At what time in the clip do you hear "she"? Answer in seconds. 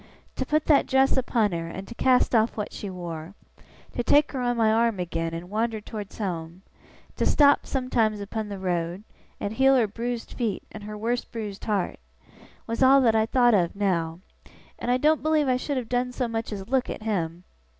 2.73-2.89